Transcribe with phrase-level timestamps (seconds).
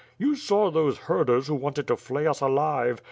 [0.17, 2.99] You saw those herders who wanted to flay us alive?